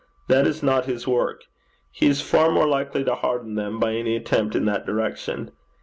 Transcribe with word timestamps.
That 0.29 0.47
is 0.47 0.63
not 0.63 0.85
his 0.85 1.07
work. 1.07 1.43
He 1.91 2.07
is 2.07 2.23
far 2.23 2.49
more 2.49 2.67
likely 2.67 3.03
to 3.03 3.13
harden 3.13 3.53
them 3.53 3.79
by 3.79 3.93
any 3.93 4.15
attempt 4.15 4.55
in 4.55 4.65
that 4.65 4.83
direction. 4.83 5.51